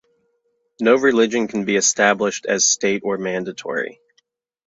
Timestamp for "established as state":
1.75-3.03